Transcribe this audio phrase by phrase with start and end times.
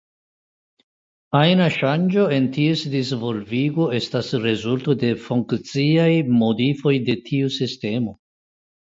[1.39, 6.11] Ajna ŝanĝo en ties disvolvigo estas rezulto de funkciaj
[6.43, 8.23] modifoj de tiu sistemo.